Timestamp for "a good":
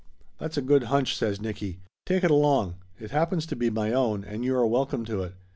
0.57-0.85